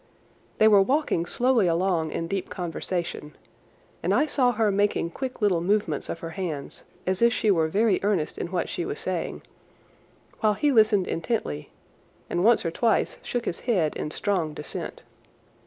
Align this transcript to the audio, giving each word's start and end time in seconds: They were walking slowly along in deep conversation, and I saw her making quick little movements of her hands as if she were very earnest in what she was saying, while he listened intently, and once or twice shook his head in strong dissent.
They 0.57 0.67
were 0.67 0.81
walking 0.81 1.27
slowly 1.27 1.67
along 1.67 2.09
in 2.09 2.27
deep 2.27 2.49
conversation, 2.49 3.35
and 4.01 4.15
I 4.15 4.25
saw 4.25 4.51
her 4.53 4.71
making 4.71 5.11
quick 5.11 5.43
little 5.43 5.61
movements 5.61 6.09
of 6.09 6.21
her 6.21 6.31
hands 6.31 6.81
as 7.05 7.21
if 7.21 7.31
she 7.31 7.51
were 7.51 7.67
very 7.67 7.99
earnest 8.01 8.39
in 8.39 8.47
what 8.47 8.67
she 8.67 8.83
was 8.83 8.99
saying, 8.99 9.43
while 10.39 10.55
he 10.55 10.71
listened 10.71 11.07
intently, 11.07 11.69
and 12.31 12.43
once 12.43 12.65
or 12.65 12.71
twice 12.71 13.17
shook 13.21 13.45
his 13.45 13.59
head 13.59 13.95
in 13.95 14.09
strong 14.09 14.55
dissent. 14.55 15.03